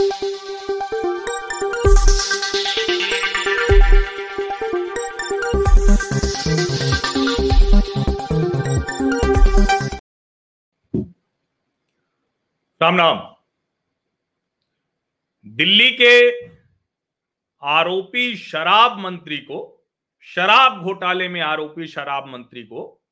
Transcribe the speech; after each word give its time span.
राम 0.00 0.04
राम 0.04 0.10
दिल्ली 15.46 15.90
के 15.90 16.46
आरोपी 17.62 18.36
शराब 18.36 18.98
मंत्री 18.98 19.38
को, 19.38 19.86
शराब 20.20 20.82
घोटाले 20.82 21.28
में 21.28 21.40
आरोपी 21.40 21.86
शराब 21.86 22.28
मंत्री 22.28 22.62
को 22.62 23.04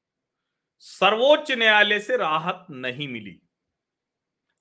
सर्वोच्च 0.79 1.53
न्यायालय 1.53 2.00
से 2.00 2.16
राहत 2.16 2.66
नहीं 2.71 3.09
मिली। 3.09 3.45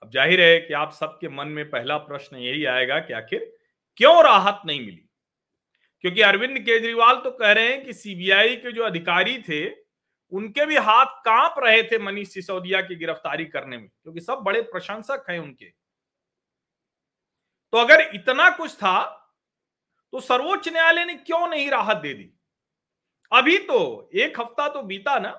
अब 0.04 0.10
ज़ाहिर 0.12 0.42
है 0.42 0.60
कि 0.60 0.74
आप 0.74 0.92
सबके 0.94 1.30
मन 1.30 1.48
में 1.48 1.70
पहला 1.70 1.98
प्रश्न 2.00 2.38
यही 2.38 2.66
आएगा 2.66 3.00
कि 3.00 3.14
आखिर 3.14 3.52
क्यों 3.98 4.24
राहत 4.24 4.62
नहीं 4.66 4.80
मिली? 4.80 5.02
क्योंकि 6.04 6.22
अरविंद 6.22 6.58
केजरीवाल 6.60 7.16
तो 7.16 7.32
कह 7.32 7.52
रहे 7.52 7.68
हैं 7.68 7.84
कि 7.86 7.94
सीबीआई 7.94 8.56
के 8.56 8.72
जो 8.72 8.84
अधिकारी 8.84 9.38
थे, 9.42 9.66
उनके 10.32 10.66
भी 10.66 10.76
हाथ 10.78 11.06
काँप 11.26 11.56
रहे 11.60 11.82
थे 11.84 11.98
मनीष 12.00 12.34
सिसोदिया 12.34 12.82
की 12.82 12.96
गिरफ्तारी 12.96 13.46
करने 13.46 13.78
में, 13.78 13.88
क्योंकि 13.88 14.22
सब 14.22 14.42
बड़े 14.46 14.62
प्रशंसक 14.64 15.26
हैं 15.30 15.40
उनके। 15.40 15.70
तो 17.74 17.78
अगर 17.78 18.02
इतना 18.16 18.50
कुछ 18.50 18.74
था 18.74 19.02
तो 20.14 20.20
सर्वोच्च 20.20 20.68
न्यायालय 20.70 21.06
ने 21.06 21.14
क्यों 21.16 21.48
नहीं 21.48 21.70
राहत 21.72 21.98
दे 21.98 22.14
दी? 22.14 22.32
अभी 23.32 23.58
तो 23.60 24.10
एक 24.16 24.40
हफ़्ता 24.40 24.68
तो 24.68 24.82
बीता 24.84 25.18
ना, 25.20 25.30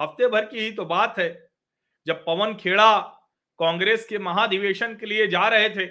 हफ़्ते 0.00 0.28
भर 0.28 0.44
की 0.44 0.60
ही 0.60 0.70
तो 0.72 0.84
बात 0.86 1.18
है। 1.18 1.28
जब 2.06 2.24
पवन 2.24 2.54
खेड़ा 2.54 2.88
कांग्रेस 3.58 4.06
के 4.06 4.18
महाधिवेशन 4.18 4.94
के 4.96 5.06
लिए 5.06 5.26
जा 5.26 5.48
रहे 5.48 5.68
थे 5.70 5.86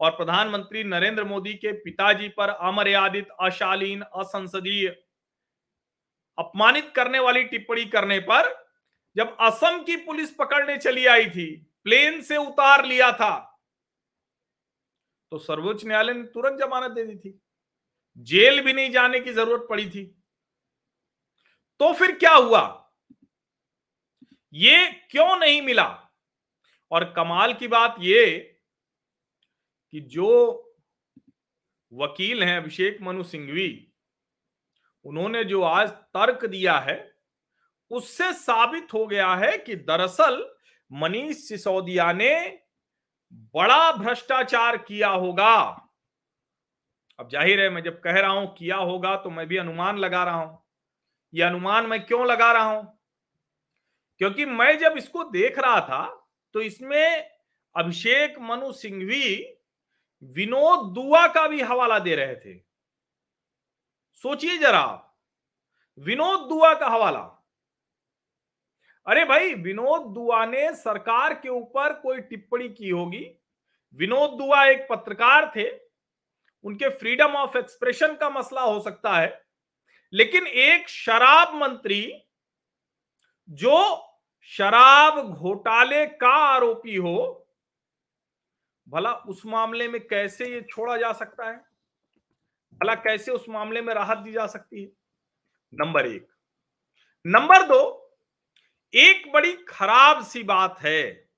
और 0.00 0.10
प्रधानमंत्री 0.10 0.84
नरेंद्र 0.84 1.24
मोदी 1.24 1.54
के 1.54 1.72
पिताजी 1.72 2.28
पर 2.28 2.48
अमर्यादित, 2.48 3.28
अशालीन, 3.40 4.02
असंसदीय, 4.02 4.88
अपमानित 6.38 6.92
करने 6.96 7.18
वाली 7.18 7.42
टिप्पणी 7.44 7.84
करने 7.84 8.18
पर 8.20 8.52
जब 9.16 9.36
असम 9.40 9.82
की 9.82 9.96
पुलिस 9.96 10.30
पकड़ने 10.30 10.76
चली 10.76 11.06
आई 11.06 11.26
थी, 11.30 11.46
प्लेन 11.84 12.20
से 12.22 12.36
उतार 12.36 12.84
लिया 12.84 13.10
था 13.12 13.50
तो 15.32 15.38
सर्वोच्च 15.38 15.84
न्यायालय 15.84 16.12
ने 16.12 16.22
तुरंत 16.24 16.60
जमानत 16.60 16.90
दे 16.90 17.04
दी 17.04 17.16
थी। 17.16 17.40
जेल 18.18 18.60
भी 18.60 18.72
नहीं 18.72 18.90
जाने 18.90 19.20
की 19.20 19.32
ज़रूरत 19.32 19.66
पड़ी 19.70 19.90
थी। 19.90 20.04
तो 21.80 21.92
फिर 21.92 22.12
क्या 22.18 22.34
हुआ? 22.34 22.92
ये 24.52 24.86
क्यों 25.10 25.36
नहीं 25.38 25.62
मिला? 25.62 26.03
और 26.94 27.04
कमाल 27.12 27.52
की 27.54 27.68
बात 27.68 27.96
ये 28.00 28.26
कि 29.92 30.00
जो 30.00 30.30
वकील 31.92 32.42
हैं 32.42 32.56
अभिषेक 32.56 32.98
मनु 33.02 33.22
सिंघवी, 33.22 33.92
उन्होंने 35.04 35.44
जो 35.44 35.62
आज 35.62 35.88
तर्क 35.88 36.44
दिया 36.44 36.78
है, 36.78 37.14
उससे 37.90 38.32
साबित 38.32 38.94
हो 38.94 39.06
गया 39.06 39.34
है 39.34 39.56
कि 39.58 39.76
दरअसल 39.76 40.44
मनीष 40.90 41.36
सिसोदिया 41.36 42.12
ने 42.12 42.34
बड़ा 43.32 43.92
भ्रष्टाचार 43.92 44.76
किया 44.76 45.08
होगा। 45.08 45.56
अब 47.18 47.28
ज़ाहिर 47.28 47.60
है 47.60 47.70
मैं 47.70 47.82
जब 47.82 48.00
कह 48.00 48.20
रहा 48.20 48.30
हूँ 48.30 48.54
किया 48.54 48.76
होगा 48.76 49.16
तो 49.16 49.30
मैं 49.30 49.46
भी 49.46 49.56
अनुमान 49.56 49.98
लगा 49.98 50.24
रहा 50.24 50.42
हूँ। 50.42 50.62
यह 51.32 51.46
अनुमान 51.46 51.86
मैं 51.86 52.04
क्यों 52.06 52.26
लगा 52.26 52.52
रहा 52.52 52.64
हूँ? 52.64 52.98
क्योंकि 54.20 54.44
मैं 54.44 54.78
जब 54.78 54.96
इसको 54.96 55.24
देख 55.24 55.58
रहा 55.58 55.80
था 55.80 56.23
तो 56.54 56.60
इसमें 56.60 57.30
अभिषेक 57.76 58.38
मनु 58.38 58.72
सिंघवी 58.72 59.54
विनोद 60.22 60.94
दुआ 60.94 61.26
का 61.28 61.48
भी 61.48 61.60
हवाला 61.60 61.98
दे 61.98 62.14
रहे 62.14 62.36
थे। 62.36 62.58
सोचिए 64.14 64.58
जरा 64.58 64.84
विनोद 65.98 66.48
दुआ 66.48 66.74
का 66.74 66.86
हवाला। 66.86 67.20
अरे 69.06 69.24
भाई, 69.24 69.54
विनोद 69.54 70.14
दुआ 70.14 70.44
ने 70.46 70.74
सरकार 70.74 71.34
के 71.34 71.48
ऊपर 71.48 71.92
कोई 71.92 72.20
टिप्पणी 72.20 72.68
की 72.68 72.88
होगी? 72.88 73.30
विनोद 73.94 74.30
दुआ 74.30 74.64
एक 74.64 74.86
पत्रकार 74.90 75.52
थे, 75.56 75.68
उनके 76.64 76.88
फ्रीडम 76.88 77.36
ऑफ़ 77.36 77.58
एक्सप्रेशन 77.58 78.14
का 78.16 78.30
मसला 78.30 78.60
हो 78.60 78.80
सकता 78.80 79.12
है, 79.12 79.46
लेकिन 80.12 80.46
एक 80.46 80.88
शराब 80.88 81.54
मंत्री 81.54 82.22
जो 83.48 83.76
शराब 84.44 85.32
घोटाले 85.34 86.06
का 86.06 86.28
आरोपी 86.28 86.96
हो, 86.96 87.48
भला 88.88 89.12
उस 89.12 89.46
मामले 89.46 89.88
में 89.88 90.06
कैसे 90.06 90.46
ये 90.46 90.60
छोड़ा 90.60 90.96
जा 90.96 91.12
सकता 91.12 91.50
है? 91.50 91.56
भला 92.74 92.94
कैसे 92.94 93.32
उस 93.32 93.48
मामले 93.48 93.82
में 93.82 93.94
राहत 93.94 94.18
दी 94.18 94.32
जा 94.32 94.46
सकती 94.46 94.82
है? 94.82 94.88
नंबर 95.74 96.06
एक। 96.06 96.28
नंबर 97.26 97.62
दो, 97.62 98.14
एक 98.94 99.32
बड़ी 99.32 99.52
खराब 99.52 100.24
सी 100.24 100.42
बात 100.42 100.80
है 100.80 101.28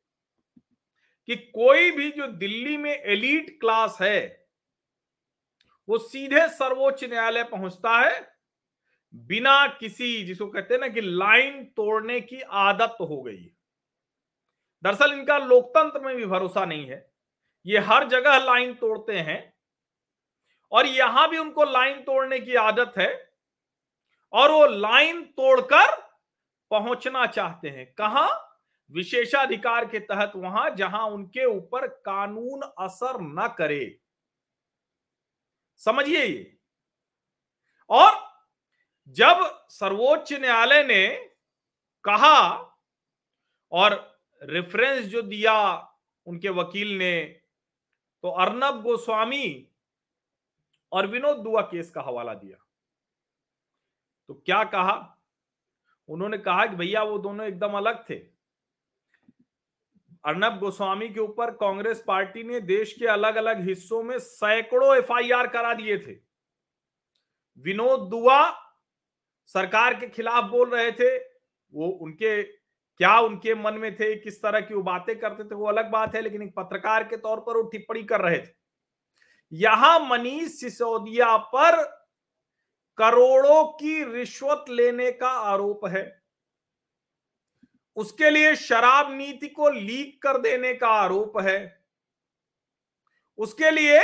कि 1.27 1.37
कोई 1.37 1.91
भी 1.91 2.11
जो 2.11 2.27
दिल्ली 2.27 2.77
में 2.77 2.95
एलीट 2.95 3.61
क्लास 3.61 3.99
है, 4.01 4.47
वो 5.89 5.99
सीधे 5.99 6.49
सर्वोच्च 6.49 7.05
न्यायालय 7.05 7.45
पहुँचता 7.45 7.99
है 7.99 8.36
बिना 9.17 9.67
किसी 9.67 10.23
जिसको 10.23 10.47
कहते 10.47 10.75
हैं 10.75 10.81
ना 10.81 10.89
कि 10.89 11.01
लाइन 11.01 11.65
तोड़ने 11.65 12.21
की 12.21 12.41
आदत 12.41 12.97
हो 13.01 13.23
गई 13.23 13.53
दरअसल 14.85 15.13
इनका 15.13 15.39
लोकतंत्र 15.39 16.01
में 16.01 16.17
भी 16.17 16.27
भरोसा 16.27 16.65
नहीं 16.65 16.87
है। 16.87 17.13
ये 17.67 17.79
हर 17.79 18.09
जगह 18.09 18.39
लाइन 18.39 18.75
तोड़ते 18.75 19.19
हैं 19.19 19.55
और 20.73 20.87
यहाँ 20.87 21.29
भी 21.29 21.39
उनको 21.39 21.65
लाइन 21.65 22.01
तोड़ने 22.01 22.41
की 22.41 22.55
आदत 22.55 22.93
है 22.99 23.33
और 24.33 24.51
वो 24.51 24.67
लाइन 24.67 25.23
तोड़कर 25.23 25.95
पहुँचना 26.71 27.27
चाहते 27.27 27.69
हैं। 27.69 27.87
कहा? 27.87 28.27
विशेषाधिकार 28.91 29.87
के 29.87 29.99
तहत 29.99 30.33
वहाँ, 30.37 30.71
जहाँ 30.71 31.07
उनके 31.09 31.45
ऊपर 31.45 31.87
कानून 31.87 32.63
असर 32.79 33.21
न 33.21 33.55
करे। 33.59 33.99
समझिए 35.77 36.25
ये। 36.25 36.57
और 37.91 38.26
जब 39.09 39.67
सर्वोच्च 39.71 40.33
न्यायालय 40.33 40.83
ने 40.83 41.07
कहा 42.05 42.41
और 43.73 43.95
रेफरेंस 44.43 45.07
जो 45.07 45.23
दिया 45.23 45.57
उनके 46.27 46.49
वकील 46.49 46.97
ने 46.99 47.25
तो 48.25 48.31
अर्नब 48.31 48.83
गोस्वामी 48.83 49.69
और 50.93 51.07
विनोद 51.07 51.37
दुआ 51.37 51.63
केस 51.63 51.91
का 51.91 52.03
हवाला 52.03 52.35
दिया। 52.35 52.57
तो 54.29 54.35
क्या 54.35 54.65
कहा? 54.65 55.13
उन्होंने 56.09 56.39
कहा 56.39 56.67
कि 56.67 56.77
भैया 56.77 57.03
वो 57.03 57.19
दोनों 57.19 57.47
एकदम 57.47 57.77
अलग 57.77 58.05
थे। 58.11 58.15
अर्नब 60.25 60.59
गोस्वामी 60.59 61.09
के 61.09 61.21
ऊपर 61.21 61.51
कांग्रेस 61.51 62.05
पार्टी 62.07 62.43
ने 62.43 62.61
देश 62.61 62.93
के 62.93 63.07
अलग 63.07 63.37
अलग 63.37 63.61
हिस्सों 63.61 64.03
में 64.03 64.19
सैकड़ों 64.19 64.97
एफआईआर 64.97 65.47
करा 65.47 65.75
दिए 65.75 65.99
थे। 65.99 66.17
विनोद 67.65 68.09
दुआ 68.11 68.66
सरकार 69.57 69.95
के 69.95 70.07
खिलाफ 70.07 70.45
बोल 70.45 70.71
रहे 70.71 70.93
थे, 70.93 71.17
वो 71.73 71.89
उनके, 71.89 72.43
क्या 72.43 73.19
उनके 73.21 73.55
मन 73.55 73.75
में 73.75 73.95
थे, 73.97 74.15
किस 74.17 74.43
तरह 74.43 74.61
की 74.61 74.75
वो 74.75 74.83
बातें 74.83 75.19
करते 75.19 75.45
थे, 75.45 75.55
वो 75.55 75.67
अलग 75.67 75.91
बात 75.91 76.15
है, 76.15 76.21
लेकिन 76.21 76.43
एक 76.43 76.55
पत्रकार 76.57 77.05
के 77.05 77.17
तौर 77.17 77.41
पर 77.41 77.57
वो 77.57 77.63
टिप्पणी 77.63 78.03
कर 78.03 78.21
रहे 78.21 78.39
थे। 78.39 78.55
यहाँ 79.53 79.99
मनीष 80.01 80.51
सिसोदिया 80.51 81.37
पर 81.37 81.83
करोड़ों 82.99 83.65
की 83.65 84.05
रिश्वत 84.05 84.65
लेने 84.71 85.13
का 85.13 85.29
आरोप 85.29 85.87
है। 85.87 86.23
उसके 87.97 88.31
लिए 88.31 88.55
शराब 88.57 89.13
नीति 89.13 89.49
को 89.49 89.69
लीक 89.69 90.23
कर 90.23 90.39
देने 90.39 90.75
का 90.75 90.89
आरोप 90.89 91.41
है। 91.41 91.85
उसके 93.39 93.71
लिए 93.71 94.01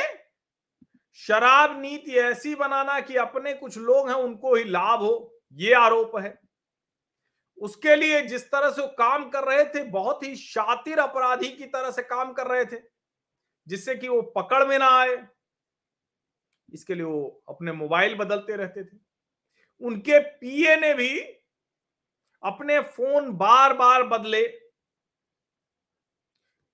शराब 1.12 1.80
नीति 1.80 2.12
ऐसी 2.12 2.54
बनाना 2.54 3.00
कि 3.00 3.16
अपने 3.16 3.54
कुछ 3.54 3.78
लोग 3.78 4.08
हैं, 4.08 4.16
उनको 4.16 4.54
ही 4.54 4.64
लाभ 4.64 5.00
हो। 5.00 5.31
ये 5.52 5.74
आरोप 5.74 6.16
है। 6.16 6.40
उसके 7.58 7.96
लिए 7.96 8.22
जिस 8.22 8.50
तरह 8.50 8.70
से 8.70 8.82
वो 8.82 8.88
काम 8.88 9.30
कर 9.30 9.44
रहे 9.44 9.64
थे, 9.64 9.84
बहुत 9.84 10.22
ही 10.22 10.36
शातिर 10.36 10.98
अपराधी 10.98 11.48
की 11.48 11.66
तरह 11.66 11.90
से 11.90 12.02
काम 12.02 12.32
कर 12.32 12.46
रहे 12.46 12.64
थे, 12.64 12.82
जिससे 13.66 13.94
कि 13.94 14.08
वो 14.08 14.22
पकड़ 14.22 14.64
में 14.66 14.78
ना 14.78 14.88
आए। 14.88 15.28
इसके 16.72 16.94
लिए 16.94 17.04
वो 17.04 17.44
अपने 17.48 17.72
मोबाइल 17.72 18.14
बदलते 18.14 18.56
रहते 18.56 18.84
थे। 18.84 18.98
उनके 19.80 20.18
पीए 20.18 20.76
ने 20.76 20.94
भी 20.94 21.20
अपने 22.42 22.80
फ़ोन 22.80 23.30
बार 23.30 23.74
बार 23.74 24.02
बदले। 24.02 24.42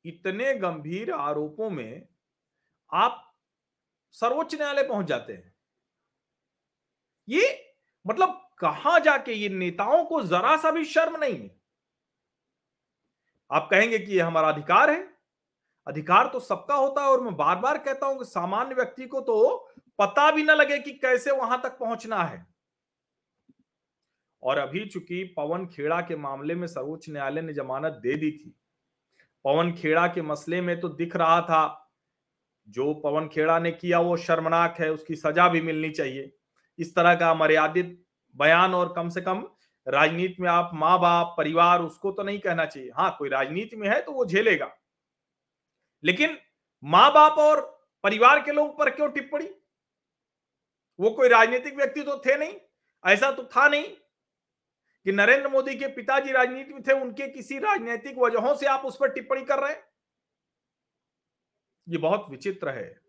इतने 0.04 0.54
गंभीर 0.54 1.12
आरोपों 1.12 1.70
में 1.70 2.08
आप 2.92 3.34
सर्वोच्च 4.10 4.54
न्यायालय 4.54 4.82
पहुँच 4.82 5.06
जाते 5.06 5.32
हैं। 5.32 5.54
ये 7.28 7.74
मतलब 8.06 8.47
कहाँ 8.60 8.98
जाके 9.00 9.32
ये 9.32 9.48
नेताओं 9.48 10.04
को 10.04 10.22
जरा 10.22 10.56
सा 10.56 10.70
भी 10.70 10.84
शर्म 10.84 11.16
नहीं 11.16 11.34
है? 11.34 11.50
आप 13.50 13.68
कहेंगे 13.70 13.98
कि 13.98 14.12
ये 14.12 14.20
हमारा 14.20 14.48
अधिकार 14.48 14.90
है। 14.90 15.06
अधिकार 15.86 16.26
तो 16.26 16.40
सबका 16.40 16.74
होता 16.74 17.02
है 17.02 17.08
और 17.08 17.20
मैं 17.20 17.34
बार 17.36 17.56
बार 17.56 17.78
कहता 17.78 18.06
हूँ 18.06 18.18
कि 18.18 18.24
सामान्य 18.24 18.74
व्यक्ति 18.74 19.06
को 19.06 19.20
तो 19.20 19.68
पता 19.98 20.30
भी 20.30 20.42
ना 20.42 20.54
लगे 20.54 20.78
कि 20.78 20.90
कैसे 20.92 21.30
वहाँ 21.30 21.60
तक 21.62 21.78
पहुँचना 21.78 22.22
है। 22.22 22.46
और 24.42 24.58
अभी 24.58 24.84
चूँकि 24.86 25.22
पवन 25.36 25.66
खेड़ा 25.66 26.00
के 26.00 26.16
मामले 26.16 26.54
में 26.54 26.66
सर्वोच्च 26.66 27.08
न्यायालय 27.10 27.42
ने 27.42 27.52
जमानत 27.52 27.92
दे 28.02 28.14
दी 28.14 28.30
थी, 28.30 28.54
पवन 29.44 29.72
खेड़ा 29.72 30.06
के 30.06 30.22
मसले 30.22 30.60
में 30.60 30.78
तो 30.80 30.88
दिख 30.88 31.16
रहा 31.16 31.40
था, 31.40 31.90
जो 32.68 32.92
पवन 32.94 33.28
खेड़ा 33.28 33.58
ने 33.58 33.70
किया 33.70 34.00
वो 34.00 34.16
शर्मनाक 34.16 34.76
है, 34.80 34.90
उसकी 34.92 35.16
सजा 35.16 35.48
भी 35.48 35.60
मिलनी 35.60 35.90
चाहिए। 35.90 36.32
इस 36.78 36.94
तरह 36.94 37.14
का 37.14 37.32
मर्यादित 37.34 38.04
बयान 38.36 38.74
और 38.74 38.92
कम 38.92 39.08
से 39.08 39.20
कम 39.20 39.48
राजनीति 39.88 40.42
में 40.42 40.50
आप 40.50 40.70
माँ 40.74 41.00
बाप 41.00 41.34
परिवार, 41.38 41.82
उसको 41.82 42.12
तो 42.12 42.22
नहीं 42.22 42.38
कहना 42.38 42.64
चाहिए। 42.64 42.90
हाँ 42.90 43.16
कोई 43.18 43.28
राजनीति 43.28 43.76
में 43.76 43.88
है 43.88 44.02
तो 44.02 44.12
वो 44.12 44.26
झेलेगा। 44.26 44.76
लेकिन 46.04 46.38
माँ 46.84 47.12
बाप 47.12 47.32
और 47.32 47.60
परिवार 48.02 48.42
के 48.42 48.52
लोग 48.52 48.78
पर 48.78 48.90
क्यों 48.90 49.10
टिप्पणी? 49.10 49.48
वो 51.00 51.10
कोई 51.10 51.28
राजनीतिक 51.28 51.76
व्यक्ति 51.76 52.02
तो 52.02 52.18
थे 52.18 52.36
नहीं। 52.36 52.54
ऐसा 53.06 53.30
तो 53.30 53.44
था 53.44 53.68
नहीं 53.68 53.84
कि 55.04 55.12
नरेंद्र 55.12 55.48
मोदी 55.48 55.74
के 55.74 55.86
पिताजी 55.86 56.32
राजनीति 56.32 56.72
में 56.72 56.82
थे, 56.82 56.92
उनके 56.92 57.28
किसी 57.28 57.58
राजनीतिक 57.58 58.18
वजहों 58.18 58.54
से 58.56 58.66
आप 58.66 58.82
उस 58.84 58.96
पर 58.96 59.12
टिप्पणी 59.12 59.44
कर 59.44 59.58
रहे 59.58 59.72
हैं? 59.72 59.82
ये 61.88 61.98
बहुत 61.98 62.26
विचित्र 62.30 62.68
है। 62.68 63.00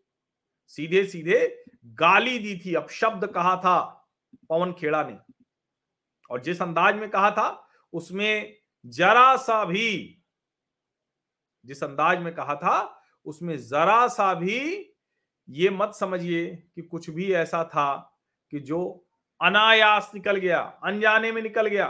सीधे 0.68 1.06
सीधे 1.06 1.64
गाली 1.86 2.40
दी 2.40 2.62
थी 2.66 2.74
अब 2.74 2.90
शब्द 2.90 3.28
कहा 3.28 3.56
था। 3.56 3.99
पवन 4.50 4.74
खेड़ा 4.74 5.04
ने। 5.04 5.18
और 6.30 6.42
जिस 6.42 6.62
अंदाज 6.62 6.96
में 6.96 7.10
कहा 7.10 7.32
था, 7.32 7.68
उसमें 7.94 8.58
जरा 8.86 9.36
सा 9.36 9.66
भी, 9.66 10.22
जिस 11.66 11.84
अंदाज 11.84 12.20
में 12.20 12.36
कहा 12.36 12.56
था, 12.56 13.02
उसमें 13.26 13.58
जरा 13.58 14.08
सा 14.08 14.34
भी 14.34 14.94
ये 15.50 15.70
मत 15.70 15.94
समझिए 15.94 16.56
कि 16.76 16.82
कुछ 16.82 17.10
भी 17.10 17.34
ऐसा 17.34 17.64
था 17.64 18.20
कि 18.52 18.60
जो 18.60 19.06
अनायास 19.42 20.12
निकल 20.14 20.36
गया, 20.36 20.60
अनजाने 20.84 21.32
में 21.32 21.42
निकल 21.42 21.68
गया, 21.68 21.88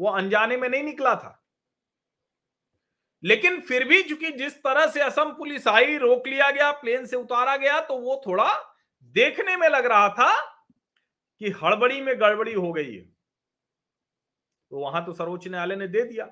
वो 0.00 0.10
अनजाने 0.10 0.56
में 0.56 0.68
नहीं 0.68 0.82
निकला 0.82 1.14
था। 1.14 1.36
लेकिन 3.24 3.60
फिर 3.60 3.84
भी 3.88 4.02
चूँकि 4.02 4.30
जिस 4.30 4.58
तरह 4.58 4.86
से 4.86 5.00
असम 5.00 5.30
पुलिस 5.30 5.68
आई, 5.68 5.96
रोक 5.98 6.26
लिया 6.26 6.50
गया, 6.50 6.70
प्लेन 6.72 7.06
से 7.06 7.16
उतारा 7.16 7.56
गया 7.56 7.80
तो 7.80 7.98
वो 7.98 8.22
थोड़ा 8.26 8.76
देखने 9.02 9.56
में 9.56 9.68
लग 9.68 9.86
रहा 9.86 10.08
था 10.08 10.59
कि 11.40 11.50
हड़बड़ी 11.62 12.00
में 12.00 12.14
गड़बड़ी 12.20 12.52
हो 12.52 12.72
गई 12.72 12.94
है। 12.94 13.02
तो 14.70 14.78
वहाँ 14.78 15.04
तो 15.06 15.12
सर्वोच्च 15.12 15.48
न्यायालय 15.48 15.76
ने 15.76 15.88
दे 15.88 16.02
दिया। 16.02 16.30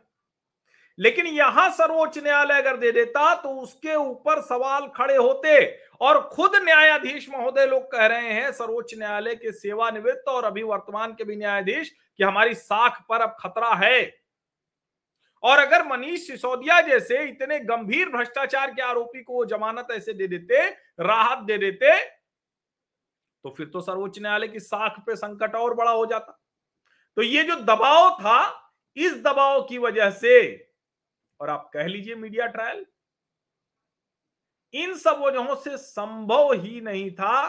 लेकिन 0.98 1.26
यहाँ 1.26 1.68
सर्वोच्च 1.70 2.18
न्यायालय 2.18 2.60
अगर 2.62 2.76
दे 2.76 2.90
देता 2.92 3.34
तो 3.34 3.48
उसके 3.52 3.94
ऊपर 3.94 4.40
सवाल 4.40 4.86
खड़े 4.96 5.16
होते 5.16 5.60
और 6.00 6.20
खुद 6.28 6.56
न्यायाधीश 6.56 7.28
महोदय 7.30 7.66
लोग 7.66 7.90
कह 7.92 8.06
रहे 8.06 8.32
हैं, 8.32 8.50
सर्वोच्च 8.52 8.94
न्यायालय 8.94 9.34
के 9.34 9.52
सेवानिवृत्त 9.52 10.28
और 10.28 10.44
अभी 10.44 10.62
वर्तमान 10.62 11.12
के 11.12 11.24
भी 11.24 11.36
न्यायाधीश 11.36 11.90
कि 12.18 12.24
हमारी 12.24 12.54
साख 12.54 13.00
पर 13.08 13.20
अब 13.20 13.36
खतरा 13.40 13.74
है। 13.76 14.00
और 15.42 15.58
अगर 15.58 15.86
मनीष 15.86 16.26
सिसोदिया 16.26 16.80
जैसे 16.80 17.24
इतने 17.24 17.58
गंभीर 17.60 18.08
भ्रष्टाचार 18.08 18.70
के 18.70 18.82
आरोपी 18.82 19.22
को 19.22 19.44
जमानत 19.44 19.88
ऐसे 19.90 20.12
दे 20.12 20.26
देते, 20.26 20.64
राहत 21.00 21.38
दे 21.38 21.58
देते 21.58 22.17
तो 23.44 23.50
फिर 23.50 23.66
तो 23.66 23.80
सर्वोच्च 23.80 24.18
न्यायालय 24.18 24.48
की 24.48 24.60
साख 24.60 24.98
पे 25.06 25.16
संकट 25.16 25.54
और 25.54 25.74
बड़ा 25.74 25.90
हो 25.90 26.06
जाता। 26.06 26.38
तो 27.16 27.22
ये 27.22 27.42
जो 27.44 27.56
दबाव 27.56 28.10
था, 28.14 28.72
इस 28.96 29.14
दबाव 29.16 29.62
की 29.62 29.78
वजह 29.78 30.10
से, 30.10 30.34
और 31.40 31.50
आप 31.50 31.70
कह 31.74 31.86
लीजिए 31.86 32.14
मीडिया 32.14 32.46
ट्रायल, 32.46 32.84
इन 34.74 34.94
सब 34.96 35.20
वजहों 35.20 35.54
से 35.54 35.76
संभव 35.76 36.52
ही 36.54 36.80
नहीं 36.80 37.10
था 37.10 37.48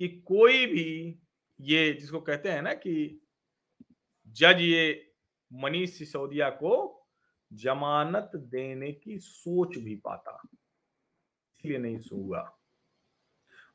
कि 0.00 0.08
कोई 0.28 0.66
भी 0.66 1.20
ये 1.60 1.92
जिसको 1.92 2.20
कहते 2.20 2.50
हैं 2.50 2.62
ना 2.62 2.72
कि 2.74 3.20
जज 4.36 4.60
ये 4.60 5.14
मनीष 5.50 5.98
सिसोदिया 5.98 6.48
को 6.52 6.72
जमानत 7.50 8.30
देने 8.34 8.92
की 8.92 9.18
सोच 9.18 9.76
भी 9.78 9.96
पाता, 9.96 10.40
इसलिए 11.54 11.78
नहीं 11.78 11.98
सुगा 11.98 12.42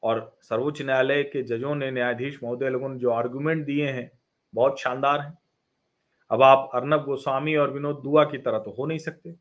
और 0.04 0.38
सर्वोच्च 0.42 0.82
न्यायालय 0.82 1.24
के 1.24 1.44
जजों 1.44 1.76
ने 1.76 1.92
न्यायाधीश 1.92 2.40
महोदय 2.44 2.70
लोगों 2.70 2.90
ने 2.90 3.00
जो 3.00 3.12
आर्गुमेंट 3.12 3.66
दिए 3.66 3.90
हैं, 3.90 4.12
बहुत 4.54 4.80
शानदार 4.80 5.22
है। 5.22 5.38
अब 6.32 6.44
आप 6.44 6.70
अर्नब 6.74 7.04
गोस्वामी 7.04 7.56
और 7.56 7.72
विनोद 7.72 8.02
दुआ 8.04 8.24
की 8.24 8.38
तरह 8.38 8.60
तो 8.60 8.72
हो 8.72 8.86
नहीं 8.86 9.00
सकते। 9.00 9.36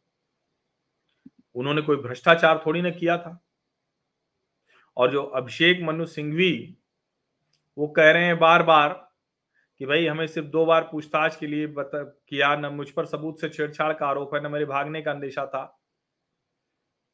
उन्होंने 1.54 1.82
कोई 1.82 1.96
भ्रष्टाचार 1.96 2.62
थोड़ी 2.66 2.82
ना 2.82 2.90
किया 2.90 3.18
था। 3.18 3.44
और 4.96 5.10
जो 5.10 5.22
अभिषेक 5.22 5.82
मनु 5.82 6.06
सिंघवी, 6.06 6.76
वो 7.78 7.86
कह 7.86 8.10
रहे 8.10 8.24
हैं 8.24 8.38
बार 8.38 8.62
बार 8.62 9.08
कि 9.78 9.86
भाई 9.86 10.06
हमें 10.06 10.26
सिर्फ़ 10.26 10.48
दो 10.48 10.66
बार 10.66 10.88
पूछताछ 10.92 11.36
के 11.36 11.46
लिए 11.46 11.66
बता, 11.66 12.02
किया, 12.02 12.56
न 12.56 12.66
मुझ 12.66 12.90
पर 12.90 13.06
सबूत 13.06 13.40
से 13.40 13.48
छेड़छाड़ 13.48 13.92
का 13.92 14.06
आरोप 14.06 14.34
है, 14.34 14.48
न 14.48 14.52
मेरे 14.52 14.64
भागने 14.64 15.02
का 15.02 15.10
अंदेशा 15.10 15.46
था। 15.46 15.77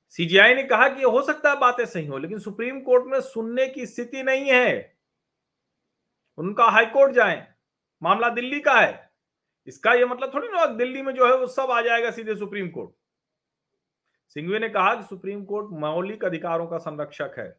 सीजीआई 0.08 0.54
ने 0.54 0.62
कहा 0.62 0.88
कि 0.88 1.02
हो 1.02 1.22
सकता 1.22 1.50
है 1.50 1.58
बातें 1.58 1.84
सही 1.86 2.06
हो, 2.06 2.18
लेकिन 2.18 2.38
सुप्रीम 2.38 2.80
कोर्ट 2.80 3.04
में 3.06 3.20
सुनने 3.20 3.66
की 3.66 3.86
स्थिति 3.86 4.22
नहीं 4.22 4.50
है। 4.50 4.96
उनका 6.38 6.64
हाईकोर्ट 6.64 7.12
जाए, 7.12 7.46
मामला 8.02 8.28
दिल्ली 8.28 8.60
का 8.60 8.74
है। 8.74 9.10
इसका 9.66 9.92
यह 9.92 10.06
मतलब 10.06 10.34
थोड़ी 10.34 10.48
ना 10.48 10.66
दिल्ली 10.66 11.02
में 11.02 11.14
जो 11.14 11.26
है 11.26 11.36
वो 11.36 11.46
सब 11.46 11.70
आ 11.70 11.80
जाएगा 11.80 12.10
सीधे 12.10 12.34
सुप्रीम 12.34 12.68
कोर्ट। 12.68 12.90
सिंघवी 14.28 14.58
ने 14.58 14.68
कहा 14.68 14.94
कि 14.94 15.02
सुप्रीम 15.02 15.44
कोर्ट 15.44 15.70
मौलिक 15.72 16.24
अधिकारों 16.24 16.66
का 16.66 16.78
संरक्षक 16.78 17.34
है। 17.38 17.50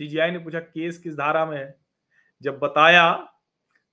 सीजीआई 0.00 0.30
ने 0.30 0.38
पूछा, 0.38 0.60
केस 0.60 0.98
किस 0.98 1.14
धारा 1.14 1.44
में 1.46 1.56
है? 1.58 1.74
जब 2.42 2.58
बताया 2.58 3.12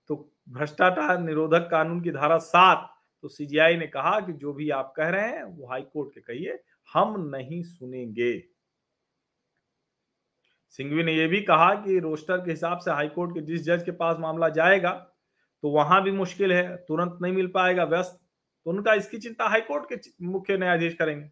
तो 0.10 0.16
भ्रष्टाचार 0.50 1.19
निरोधक 1.19 1.68
कानून 1.71 2.01
की 2.01 2.12
धारा 2.12 2.38
सात 2.38 2.89
तो 3.24 3.27
सीजीआई 3.27 3.75
ने 3.77 3.88
कहा 3.88 4.19
कि 4.19 4.33
जो 4.33 4.54
भी 4.54 4.69
आप 4.69 4.94
कह 4.98 5.10
रहे 5.10 5.27
हैं, 5.27 5.44
वो 5.44 5.68
हाई 5.68 5.81
कोर्ट 5.83 6.13
के 6.13 6.21
कहिए। 6.21 6.60
हम 6.92 7.20
नहीं 7.28 7.62
सुनेंगे। 7.64 8.32
सिंघवी 10.80 11.04
ने 11.04 11.14
यह 11.14 11.28
भी 11.28 11.42
कहा 11.42 11.74
कि 11.76 12.00
रोस्टर 12.00 12.38
के 12.38 12.52
हिसाब 12.52 12.80
से 12.80 12.92
हाईकोर्ट 12.92 13.34
के 13.34 13.42
जिस 13.42 13.64
जज 13.64 13.84
के 13.86 13.92
पास 13.94 14.18
मामला 14.20 14.50
जाएगा 14.50 14.92
तो 15.64 15.70
वहाँ 15.70 16.02
भी 16.04 16.12
मुश्किल 16.12 16.52
है, 16.54 16.76
तुरंत 16.78 17.18
नहीं 17.22 17.34
मिल 17.34 17.48
पाएगा, 17.48 17.84
व्यस्त। 17.84 18.20
तो 18.66 18.70
उनका 18.70 18.94
इसकी 18.94 19.18
चिंता 19.18 19.48
हाईकोर्ट 19.48 19.86
के 19.90 20.26
मुख्य 20.26 20.58
न्यायाधीश 20.58 20.94
करेंगे। 20.94 21.30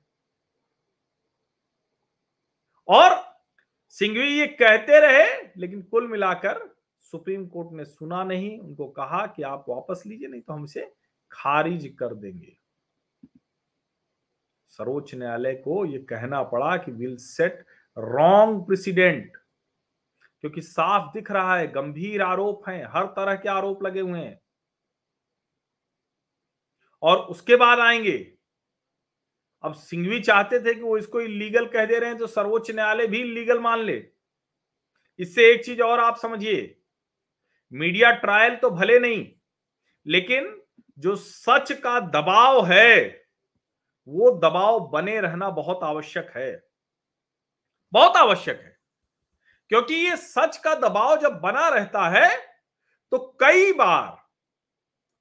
और 2.88 3.16
सिंघवी 3.96 4.28
ये 4.30 4.48
कहते 4.50 5.00
रहे, 5.00 5.52
लेकिन 5.58 5.82
कुल 5.82 6.08
मिलाकर 6.08 6.60
सुप्रीम 7.14 7.46
कोर्ट 7.48 7.72
ने 7.74 7.86
सुना 7.86 8.24
नहीं, 8.24 8.58
उनको 8.60 8.88
कहा 8.90 9.26
कि 9.28 9.44
आप 9.44 9.66
वापस 9.70 10.04
लीजिए, 10.06 10.28
नहीं 10.28 10.42
तो 10.42 10.54
हम 10.54 10.64
इसे 10.66 10.86
खारिज 11.32 11.88
कर 12.00 12.16
देंगे। 12.16 12.58
सर्वोच्च 14.80 15.14
न्यायालय 15.16 15.54
को 15.56 15.86
यह 15.86 16.06
कहना 16.10 16.42
पड़ा 16.46 16.76
कि 16.78 16.92
विल 16.92 17.16
सेट 17.18 17.66
रॉन्ग 17.98 18.66
प्रेसिडेंट, 18.68 19.38
क्योंकि 20.44 20.62
साफ़ 20.62 21.12
दिख 21.14 21.32
रहा 21.32 21.58
है, 21.58 21.68
गंभीर 21.68 22.22
आरोप 22.22 22.70
हैं, 22.70 22.84
हर 22.88 23.06
तरह 23.16 23.36
के 23.36 23.50
आरोप 23.50 23.84
लगे 23.84 24.00
हुए 24.00 24.20
हैं। 24.20 24.40
और 27.04 27.18
उसके 27.28 27.56
बाद 27.56 27.80
आएँगे। 27.80 28.18
अब 29.64 29.74
सिंघवी 29.74 30.20
चाहते 30.20 30.60
थे 30.60 30.74
कि 30.74 30.82
वो 30.82 30.98
इसको 30.98 31.22
इलीगल 31.22 31.66
कह 31.68 31.86
दे 31.86 32.00
रहे 32.00 32.10
हैं 32.10 32.18
तो 32.20 32.28
सर्वोच्च 32.28 32.72
न्यायालय 32.72 33.08
भी 33.08 33.20
इलीगल 33.22 33.60
मान 33.60 33.80
ले। 33.80 33.98
इससे 35.20 35.52
एक 35.52 35.64
चीज़ 35.66 35.82
और 35.82 36.00
आप 36.00 36.18
समझिए, 36.18 36.76
मीडिया 37.72 38.12
ट्रायल 38.16 38.56
तो 38.56 38.70
भले 38.70 39.00
नहीं, 39.00 39.28
लेकिन 40.06 40.62
जो 40.98 41.16
सच 41.16 41.72
का 41.74 42.00
दबाव 42.00 42.66
है 42.66 43.27
वो 44.08 44.32
दबाव 44.40 44.80
बने 44.90 45.20
रहना 45.22 45.50
बहुत 45.52 45.84
आवश्यक 45.84 46.32
है। 46.36 46.52
बहुत 47.94 48.18
आवश्यक 48.18 48.60
है। 48.62 48.76
क्योंकि 49.72 49.96
ये 49.96 50.16
सच 50.18 50.58
का 50.58 50.74
दबाव 50.80 51.16
जब 51.22 51.40
बना 51.42 51.68
रहता 51.70 52.08
है 52.10 52.30
तो 53.12 53.18
कई 53.42 53.72
बार 53.74 54.18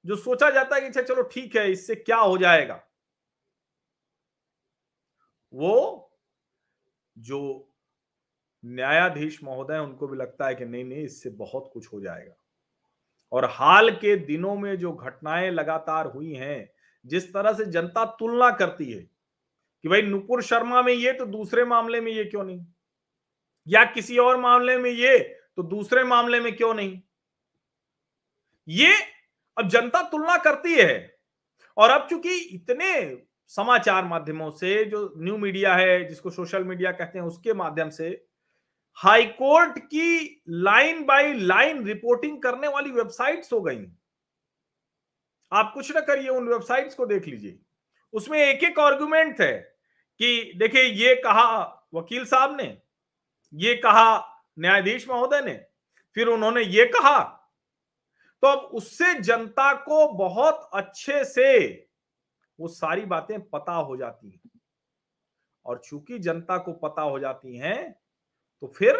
जो 0.05 0.15
सोचा 0.15 0.49
जाता 0.49 0.75
है 0.75 0.81
कि 0.81 0.87
अच्छा 0.87 1.01
चलो 1.03 1.23
ठीक 1.23 1.55
है, 1.55 1.71
इससे 1.71 1.95
क्या 1.95 2.17
हो 2.17 2.37
जाएगा? 2.37 2.83
वो 5.53 6.03
जो 7.15 7.39
न्यायाधीश 8.63 9.39
महोदय 9.43 9.79
उनको 9.79 10.07
भी 10.07 10.17
लगता 10.17 10.47
है 10.47 10.55
कि 10.55 10.65
नहीं 10.65 10.83
नहीं, 10.85 11.03
इससे 11.03 11.29
बहुत 11.29 11.69
कुछ 11.73 11.93
हो 11.93 11.99
जाएगा। 12.01 12.35
और 13.31 13.45
हाल 13.45 13.89
के 13.91 14.15
दिनों 14.17 14.55
में 14.55 14.77
जो 14.77 14.91
घटनाएँ 14.93 15.49
लगातार 15.51 16.05
हुई 16.05 16.33
हैं 16.33 16.69
जिस 17.07 17.33
तरह 17.33 17.53
से 17.53 17.65
जनता 17.65 18.05
तुलना 18.05 18.51
करती 18.51 18.91
है 18.91 19.01
कि 19.83 19.89
भाई 19.89 20.01
नुपुर 20.01 20.41
शर्मा 20.41 20.81
में 20.81 20.93
ये 20.93 21.13
तो 21.13 21.25
दूसरे 21.25 21.65
मामले 21.65 22.01
में 22.01 22.11
ये 22.11 22.25
क्यों 22.25 22.43
नहीं? 22.43 22.65
या 23.67 23.83
किसी 23.83 24.17
और 24.17 24.37
मामले 24.37 24.77
में 24.77 24.91
ये 24.91 25.17
तो 25.55 25.63
दूसरे 25.63 26.03
मामले 26.03 26.39
में 26.39 26.55
क्यों 26.55 26.73
नहीं? 26.73 27.01
ये 28.67 28.93
अब 29.57 29.69
जनता 29.69 30.01
तुलना 30.01 30.37
करती 30.37 30.73
है। 30.73 31.17
और 31.77 31.89
अब 31.89 32.07
चूँकि 32.09 32.35
इतने 32.35 33.21
समाचार 33.47 34.05
माध्यमों 34.05 34.51
से, 34.51 34.85
जो 34.85 35.13
न्यू 35.17 35.37
मीडिया 35.37 35.75
है, 35.75 36.05
जिसको 36.05 36.29
सोशल 36.29 36.63
मीडिया 36.63 36.91
कहते 36.91 37.19
हैं, 37.19 37.25
उसके 37.25 37.53
माध्यम 37.53 37.89
से 37.89 38.25
हाईकोर्ट 38.97 39.79
की 39.79 40.43
लाइन 40.49 41.05
बाय 41.05 41.33
लाइन 41.33 41.83
रिपोर्टिंग 41.85 42.41
करने 42.41 42.67
वाली 42.67 42.91
वेबसाइट्स 42.91 43.53
हो 43.53 43.61
गई। 43.61 43.85
आप 45.51 45.71
कुछ 45.73 45.93
ना 45.95 46.01
करिए, 46.01 46.29
उन 46.29 46.47
वेबसाइट्स 46.47 46.95
को 46.95 47.05
देख 47.05 47.27
लीजिए। 47.27 47.59
उसमें 48.13 48.39
एक 48.39 48.63
एक 48.63 48.79
आर्गुमेंट 48.79 49.41
है 49.41 49.53
कि 50.19 50.53
देखिए, 50.55 50.83
ये 50.83 51.15
कहा 51.15 51.63
वकील 51.93 52.25
साहब 52.25 52.57
ने, 52.61 52.77
ये 53.53 53.75
कहा 53.75 54.17
न्यायाधीश 54.59 55.09
महोदय 55.09 55.41
ने, 55.41 55.53
फिर 56.15 56.27
उन्होंने 56.27 56.61
ये 56.61 56.85
कहा। 56.85 57.19
तो 58.43 58.47
अब 58.47 58.59
उससे 58.73 59.13
जनता 59.13 59.73
को 59.73 60.07
बहुत 60.07 60.69
अच्छे 60.73 61.23
से 61.25 61.67
वो 62.59 62.67
सारी 62.67 63.05
बातें 63.05 63.39
पता 63.49 63.73
हो 63.73 63.97
जाती 63.97 64.29
हैं। 64.29 64.49
और 65.65 65.81
चूँकि 65.85 66.19
जनता 66.19 66.57
को 66.57 66.73
पता 66.73 67.01
हो 67.01 67.19
जाती 67.19 67.57
हैं 67.57 67.91
तो 68.61 68.67
फिर 68.67 68.97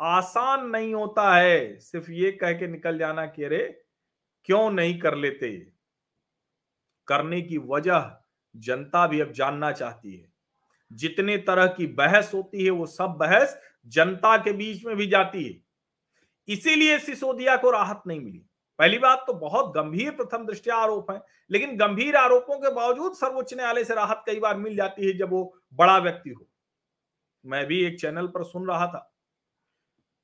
आसान 0.00 0.66
नहीं 0.66 0.94
होता 0.94 1.34
है 1.36 1.78
सिर्फ़ 1.80 2.10
ये 2.10 2.30
कह 2.32 2.52
के 2.52 2.66
निकल 2.66 2.98
जाना 2.98 3.26
कि 3.26 3.44
अरे 3.44 3.83
क्यों 4.44 4.70
नहीं 4.70 4.98
कर 4.98 5.14
लेते? 5.14 5.72
करने 7.06 7.42
की 7.42 7.58
वजह 7.58 8.16
जनता 8.56 9.06
भी 9.06 9.20
अब 9.20 9.32
जानना 9.32 9.72
चाहती 9.72 10.16
है। 10.16 10.32
जितने 10.92 11.36
तरह 11.36 11.66
की 11.66 11.86
बहस 11.86 12.30
होती 12.34 12.64
है, 12.64 12.70
वो 12.70 12.86
सब 12.86 13.06
बहस 13.06 13.60
जनता 13.86 14.36
के 14.36 14.52
बीच 14.52 14.84
में 14.84 14.96
भी 14.96 15.06
जाती 15.06 15.44
है। 15.44 15.64
इसीलिए 16.48 16.98
सिसोदिया 16.98 17.56
को 17.56 17.70
राहत 17.70 18.02
नहीं 18.06 18.20
मिली। 18.20 18.42
पहली 18.78 18.98
बात 18.98 19.24
तो 19.26 19.32
बहुत 19.32 19.74
गंभीर 19.74 20.10
प्रथम 20.10 20.46
दृष्टिया 20.46 20.76
आरोप 20.76 21.10
है, 21.10 21.22
लेकिन 21.50 21.76
गंभीर 21.76 22.16
आरोपों 22.16 22.58
के 22.58 22.74
बावजूद 22.74 23.12
सर्वोच्च 23.12 23.54
न्यायालय 23.54 23.84
से 23.84 23.94
राहत 23.94 24.24
कई 24.26 24.40
बार 24.40 24.56
मिल 24.56 24.76
जाती 24.76 25.06
है 25.06 25.18
जब 25.18 25.30
वो 25.30 25.58
बड़ा 25.74 25.98
व्यक्ति 25.98 26.30
हो। 26.30 26.46
मैं 27.46 27.66
भी 27.66 27.84
एक 27.84 28.00
चैनल 28.00 28.26
पर 28.26 28.44
सुन 28.44 28.68
रहा 28.68 28.86
था। 28.86 29.14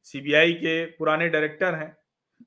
सीबीआई 0.03 0.53
के 0.53 0.85
पुराने 0.85 1.29
डायरेक्टर 1.29 1.75
हैं 1.75 2.00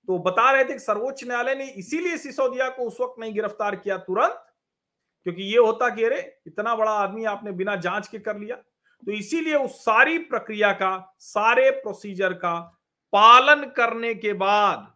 तो 0.07 0.17
बता 0.19 0.51
रहे 0.51 0.63
थे 0.63 0.73
कि 0.73 0.79
सर्वोच्च 0.79 1.23
न्यायालय 1.23 1.55
ने 1.55 1.65
इसीलिए 1.69 2.17
सिसोदिया 2.17 2.69
को 2.69 2.83
उस 2.83 2.97
वक्त 3.01 3.19
नहीं 3.19 3.33
गिरफ़्तार 3.33 3.75
किया 3.75 3.97
तुरंत, 3.97 4.45
क्योंकि 5.25 5.43
ये 5.43 5.57
होता 5.57 5.89
कि 5.89 6.03
अरे, 6.03 6.19
इतना 6.47 6.75
बड़ा 6.75 6.91
आदमी 6.91 7.23
आपने 7.23 7.51
बिना 7.51 7.75
जाँच 7.75 8.07
के 8.07 8.19
कर 8.19 8.37
लिया। 8.37 8.55
तो 8.55 9.11
इसीलिए 9.11 9.55
उस 9.55 9.79
सारी 9.85 10.17
प्रक्रिया 10.17 10.71
का, 10.71 11.15
सारे 11.19 11.69
प्रोसीजर 11.71 12.33
का 12.33 12.59
पालन 13.13 13.63
करने 13.69 14.13
के 14.15 14.33
बाद 14.33 14.87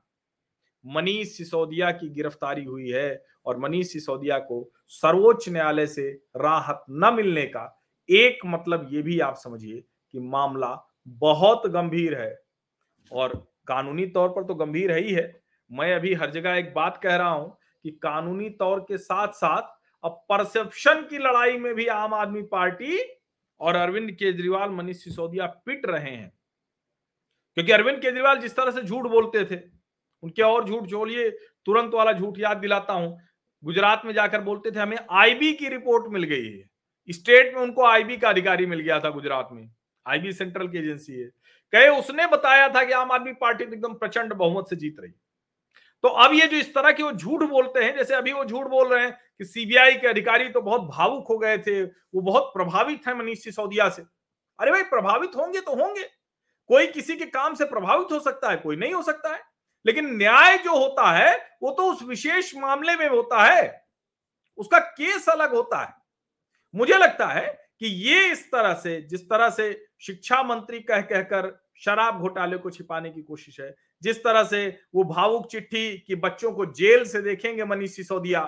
मनीष 0.86 1.38
सिसोदिया 1.38 1.92
की 1.92 2.10
गिरफ्तारी 2.10 2.64
हुई 2.64 2.90
है 2.90 3.26
और 3.46 3.58
मनीष 3.58 3.92
सिसोदिया 3.94 4.38
को 4.40 4.70
सर्वोच्च 4.88 5.50
न्यायालय 5.50 5.88
से 5.88 6.10
राहत 6.38 6.86
न 6.90 7.14
मिलने 7.14 7.46
का 7.46 7.74
एक 8.10 8.40
मतलब 8.46 8.88
ये 8.92 9.02
भी 9.02 9.20
आप 9.20 9.36
समझिए 9.36 9.84
कि 10.14 10.20
मामला 10.20 10.76
बहुत 11.08 11.68
गंभीर 11.68 12.18
है 12.20 12.40
और 13.12 13.36
कानूनी 13.68 14.06
तौर 14.08 14.30
पर 14.30 14.44
तो 14.44 14.56
गंभीर 14.56 14.92
है 14.92 15.00
ही 15.02 15.14
है। 15.14 15.42
मैं 15.72 15.94
अभी 15.96 16.14
हर 16.14 16.32
जगह 16.32 16.56
एक 16.56 16.74
बात 16.74 17.00
कह 17.04 17.16
रहा 17.16 17.30
हूँ 17.30 17.58
कि 17.84 17.92
कानूनी 17.92 18.50
तौर 18.50 18.80
के 18.80 18.98
साथ 18.98 19.28
साथ 19.28 19.76
अब 20.04 20.26
परसेप्शन 20.30 21.02
की 21.02 21.18
लड़ाई 21.18 21.58
में 21.58 21.74
भी 21.76 21.88
आम 21.88 22.14
आदमी 22.14 22.42
पार्टी 22.42 23.00
और 23.62 23.76
अरविंद 23.76 24.12
केजरीवाल 24.12 24.70
मनीष 24.70 25.04
सिसोदिया 25.04 25.46
पिट 25.66 25.86
रहे 25.86 26.12
हैं। 26.12 26.32
क्योंकि 27.58 27.72
अरविंद 27.72 27.98
केजरीवाल 27.98 28.38
जिस 28.38 28.56
तरह 28.56 28.72
से 28.72 28.82
झूठ 28.82 29.08
बोलते 29.08 29.44
थे, 29.46 29.60
उनके 30.24 30.42
और 30.42 30.68
झूठ 30.68 30.84
जोड़िए 30.84 31.30
तुरंत 31.66 31.94
वाला 31.94 32.14
झूठ 32.14 32.40
याद 32.40 32.58
दिलाता 32.58 32.94
हूँ। 32.94 33.18
गुजरात 33.64 34.02
में 34.06 34.14
जाकर 34.14 34.42
बोलते 34.42 34.72
थे, 34.72 34.80
हमें 34.80 34.98
आईबी 35.12 35.54
की 35.54 35.70
रिपोर्ट 35.70 36.12
मिल 36.14 36.24
गई 36.24 36.48
है। 36.48 36.70
स्टेट 37.10 37.54
में 37.56 37.62
उनको 37.62 37.86
आईबी 37.86 38.18
का 38.18 38.30
अधिकारी 38.30 38.66
मिल 38.66 38.80
गया 38.80 39.00
था 39.00 39.10
गुजरात 39.10 39.50
में। 39.52 39.70
आईबी 40.08 40.34
सेंट्रल 40.34 40.68
की 40.68 40.78
एजेंसी 40.78 41.14
है। 41.14 41.28
कहे, 41.72 41.90
उसने 41.90 42.28
बताया 42.28 42.70
था 42.70 42.84
कि 42.84 42.92
आम 42.92 43.12
आदमी 43.12 43.34
पार्टी 43.34 43.64
एकदम 43.64 43.94
प्रचंड 43.94 44.34
बहुमत 44.34 44.66
से 44.70 44.76
जीत 44.76 44.96
रही। 45.00 45.12
तो 46.04 46.08
अब 46.08 46.34
ये 46.34 46.48
जो 46.48 46.58
इस 46.58 46.76
तरह 46.76 46.92
की 46.92 47.04
वो 47.04 47.12
झूठ 47.12 47.44
बोलते 47.44 47.84
हैं, 47.84 47.98
जैसे 47.98 48.16
अभी 48.16 48.34
वो 48.34 48.46
झूठ 48.46 48.68
बोल 48.68 48.94
रहे 48.94 49.06
हैं 49.06 49.20
कि 49.38 49.46
सीबीआई 49.46 49.96
के 49.96 50.08
अधिकारी 50.08 50.50
तो 50.50 50.62
बहुत 50.62 50.82
भावुक 50.82 51.28
हो 51.28 51.38
गए 51.38 51.58
थे, 51.58 51.84
वो 51.84 52.22
बहुत 52.22 52.44
प्रभावित 52.44 53.08
है 53.08 53.14
मनीष 53.14 53.44
सिसोदिया 53.44 53.90
से। 53.90 54.02
अरे 54.60 54.72
भाई, 54.72 54.84
प्रभावित 54.84 55.32
होंगे 55.38 55.62
तो 55.62 55.76
होंगे। 55.76 56.04
कोई 56.68 56.88
किसी 56.88 57.16
के 57.16 57.26
काम 57.26 57.54
से 57.54 57.66
प्रभावित 57.66 58.08
हो 58.12 58.20
सकता 58.20 58.50
है, 58.50 58.58
कोई 58.58 58.76
नहीं 58.76 58.94
हो 58.94 59.04
सकता 59.04 59.36
है। 59.36 59.42
लेकिन 59.86 60.18
न्याय 60.18 60.58
जो 60.58 60.78
होता 60.78 61.12
है, 61.12 61.58
वो 61.64 61.72
तो 61.72 61.92
उस 61.92 62.04
विशेष 62.04 62.56
मामले 62.56 62.96
में 62.96 63.10
होता 63.10 63.44
है। 63.44 63.88
उसका 64.58 64.80
केस 64.80 65.30
अलग 65.30 65.52
होता 65.52 65.84
है। 65.84 65.94
मुझे 66.76 66.94
लगता 66.94 67.28
है 67.28 67.67
कि 67.82 67.88
ये 67.88 68.32
इस 68.32 68.46
तरह 68.52 68.74
से, 68.74 69.02
जिस 69.02 69.22
तरह 69.24 69.50
से 69.50 69.72
शिक्षा 70.02 70.42
मंत्री 70.44 70.80
कह 70.82 71.02
कहकर 71.04 71.56
शराब 71.82 72.20
घोटाले 72.20 72.58
को 72.58 72.70
छिपाने 72.70 73.10
की 73.10 73.22
कोशिश 73.22 73.60
है, 73.60 73.74
जिस 74.02 74.24
तरह 74.24 74.44
से 74.44 74.68
वो 74.96 75.04
भावुक 75.06 75.48
चिट्ठी 75.52 75.98
कि 75.98 76.16
बच्चों 76.18 76.52
को 76.52 76.66
जेल 76.74 77.06
से 77.06 77.22
देखेंगे 77.22 77.64
मनीष 77.66 77.96
सिसोदिया, 77.96 78.42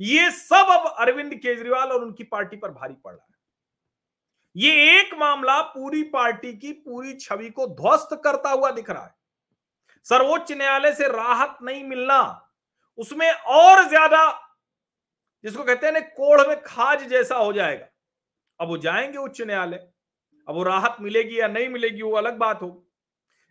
ये 0.00 0.30
सब 0.30 0.66
अब 0.70 0.86
अरविंद 0.98 1.34
केजरीवाल 1.34 1.88
और 1.88 2.04
उनकी 2.04 2.24
पार्टी 2.24 2.56
पर 2.56 2.70
भारी 2.70 2.94
पड़ 2.94 3.12
रहा 3.12 3.24
है। 3.24 3.32
ये 4.56 4.98
एक 4.98 5.14
मामला 5.14 5.60
पूरी 5.62 6.02
पार्टी 6.10 6.52
की 6.54 6.72
पूरी 6.74 7.12
छवि 7.14 7.48
को 7.50 7.66
ध्वस्त 7.68 8.20
करता 8.24 8.50
हुआ 8.50 8.70
दिख 8.70 8.90
रहा 8.90 9.04
है। 9.04 9.14
सर्वोच्च 10.06 10.52
न्यायालय 10.52 10.92
से 10.92 11.08
राहत 11.08 11.56
नहीं 11.62 11.82
मिलना, 11.84 12.50
उसमें 12.98 13.30
और 13.30 13.88
ज़्यादा, 13.88 14.22
जिसको 15.44 15.64
कहते 15.64 15.86
हैं 15.86 15.92
ना, 15.92 16.00
कोढ़ 16.00 16.46
में 16.48 16.60
खाज 16.62 17.06
जैसा 17.08 17.36
हो 17.36 17.52
जाएगा। 17.52 17.86
अब 18.60 18.68
वो 18.68 18.76
जाएँगे 18.78 19.18
उच्च 19.18 19.40
न्यायालय। 19.42 19.88
अब 20.48 20.54
वो 20.54 20.62
राहत 20.62 20.96
मिलेगी 21.00 21.38
या 21.40 21.48
नहीं 21.48 21.68
मिलेगी, 21.68 22.02
वो 22.02 22.12
अलग 22.12 22.38
बात 22.38 22.62
हो 22.62 22.80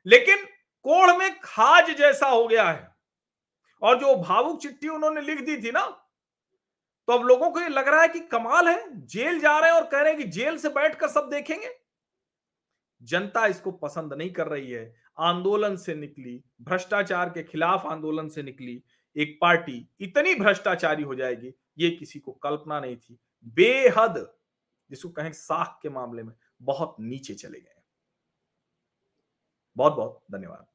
लेकिन 0.06 0.46
कोढ़ 0.86 1.18
में 1.18 1.40
खाज 1.40 1.90
जैसा 1.92 2.28
हो 2.28 2.48
गया 2.48 2.70
है 2.70 2.88
और 3.82 4.00
जो 4.00 4.16
भावुक 4.18 4.62
चिट्ठी 4.62 4.88
उन्होंने 4.88 5.22
लिख 5.22 5.42
दी 5.42 5.56
थी 5.58 5.72
ना 5.72 5.86
तो 7.08 7.14
अब 7.14 7.24
लोगों 7.24 7.50
को 7.52 7.60
ये 7.60 7.70
लग 7.70 7.88
रहा 7.88 8.02
है 8.02 8.08
कि 8.08 8.20
कमाल 8.22 8.68
है, 8.68 9.06
जेल 9.06 9.40
जा 9.40 9.58
रहे 9.60 9.70
हैं 9.72 9.78
और 9.78 9.88
कह 9.88 10.02
रहे 10.02 10.14
हैं 10.14 10.18
कि 10.18 10.28
जेल 10.30 10.58
से 10.58 10.70
बैठकर 10.70 11.08
सब 11.08 11.30
देखेंगे। 11.30 11.70
जनता 13.02 13.46
इसको 13.48 13.72
पसंद 13.72 14.14
नहीं 14.14 14.30
कर 14.34 14.48
रही 14.48 14.72
है। 14.72 14.86
आंदोलन 15.20 15.76
से 15.76 15.96
निकली, 15.96 16.44
भ्रष्टाचार 16.62 17.30
के 17.30 17.44
खिलाफ 17.44 17.86
आंदोलन 17.86 18.30
से 18.30 18.44
निकली, 18.44 18.82
एक 19.16 19.38
पार्टी 19.42 19.88
इतनी 20.02 20.36
भ्रष्टाचारी 20.36 21.04
हो 21.04 21.16
जाएगी, 21.16 21.54
ये 21.78 21.90
किसी 21.92 22.20
को 22.20 22.32
कल्पना 22.34 22.80
नहीं 22.80 22.98
थी। 22.98 23.20
बेहद 23.46 24.18
जिसको 24.94 25.10
कहें 25.10 25.32
साख 25.34 25.80
के 25.82 25.90
मामले 25.90 26.24
में 26.24 26.34
बहुत 26.62 26.96
नीचे 27.00 27.34
चले 27.36 27.60
गए 27.60 27.82
बहुत 29.78 29.94
बहुत 29.94 30.24
धन्यवाद। 30.32 30.66